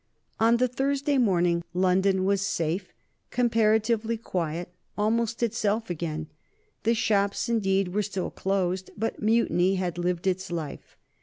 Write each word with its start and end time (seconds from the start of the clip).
On 0.39 0.57
the 0.57 0.67
Thursday 0.67 1.19
morning 1.19 1.63
London 1.75 2.25
was 2.25 2.41
safe, 2.41 2.91
comparatively 3.29 4.17
quiet, 4.17 4.69
almost 4.97 5.43
itself 5.43 5.91
again. 5.91 6.25
The 6.81 6.95
shops 6.95 7.47
indeed 7.47 7.89
were 7.89 8.01
still 8.01 8.31
closed, 8.31 8.89
but 8.97 9.21
mutiny 9.21 9.75
had 9.75 9.99
lived 9.99 10.25
its 10.25 10.51
life. 10.51 10.97